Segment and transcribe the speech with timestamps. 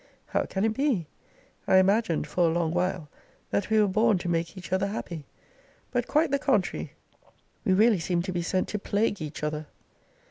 [0.29, 1.05] How can it be?
[1.67, 3.07] I imagined, for a long while,
[3.51, 5.27] that we were born to make each other happy:
[5.91, 6.93] but quite the contrary;
[7.63, 9.67] we really seem to be sent to plague each other.